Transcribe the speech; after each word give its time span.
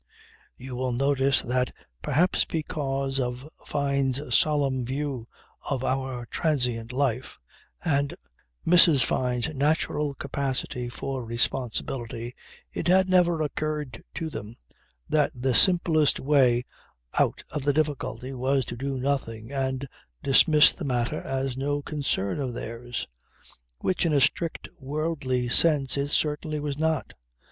You 0.57 0.75
will 0.75 0.93
notice 0.93 1.43
that 1.43 1.71
perhaps 2.01 2.43
because 2.43 3.19
of 3.19 3.47
Fyne's 3.67 4.35
solemn 4.35 4.83
view 4.83 5.27
of 5.69 5.83
our 5.83 6.25
transient 6.31 6.91
life 6.91 7.37
and 7.85 8.15
Mrs. 8.65 9.03
Fyne's 9.03 9.49
natural 9.53 10.15
capacity 10.15 10.89
for 10.89 11.23
responsibility, 11.23 12.33
it 12.73 12.87
had 12.87 13.09
never 13.09 13.43
occurred 13.43 14.03
to 14.15 14.31
them 14.31 14.55
that 15.07 15.33
the 15.35 15.53
simplest 15.53 16.19
way 16.19 16.65
out 17.19 17.43
of 17.51 17.63
the 17.63 17.71
difficulty 17.71 18.33
was 18.33 18.65
to 18.65 18.75
do 18.75 18.97
nothing 18.97 19.51
and 19.51 19.87
dismiss 20.23 20.73
the 20.73 20.83
matter 20.83 21.19
as 21.21 21.55
no 21.55 21.83
concern 21.83 22.39
of 22.39 22.55
theirs. 22.55 23.05
Which 23.77 24.03
in 24.07 24.13
a 24.13 24.19
strict 24.19 24.67
worldly 24.79 25.47
sense 25.47 25.95
it 25.95 26.07
certainly 26.07 26.59
was 26.59 26.79
not. 26.79 27.13